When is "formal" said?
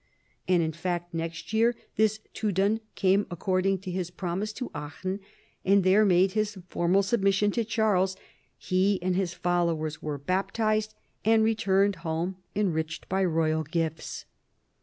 6.69-7.03